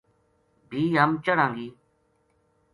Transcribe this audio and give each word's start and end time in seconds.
بھی 0.69 0.81
ہم 0.99 1.11
چڑھاں 1.25 1.51
گی 1.55 1.67